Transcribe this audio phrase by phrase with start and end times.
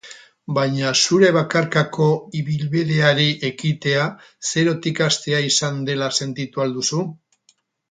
[0.57, 2.07] Baina zure bakarkako
[2.39, 4.07] ibilbideari ekitea
[4.53, 7.05] zerotik hastea izan dela sentitu al duzu?